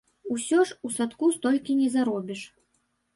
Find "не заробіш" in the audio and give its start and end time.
1.83-2.41